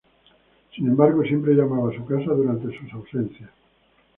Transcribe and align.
Sin 0.75 0.87
embargo, 0.87 1.21
siempre 1.21 1.53
llamaba 1.53 1.91
a 1.91 1.95
su 1.95 2.03
casa 2.07 2.31
durante 2.33 2.75
sus 2.75 2.91
ausencias. 2.91 3.51